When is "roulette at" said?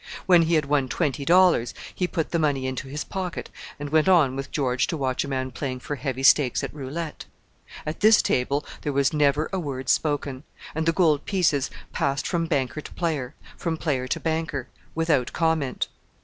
6.73-7.99